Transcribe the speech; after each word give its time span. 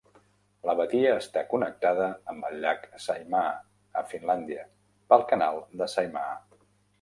La 0.67 0.73
badia 0.77 1.09
està 1.23 1.43
connectada 1.51 2.07
amb 2.33 2.47
el 2.49 2.57
llac 2.63 2.87
Saimaa, 3.03 3.51
a 4.01 4.03
Finlàndia, 4.15 4.65
pel 5.15 5.27
canal 5.35 5.63
de 5.83 5.91
Saimaa. 5.97 6.35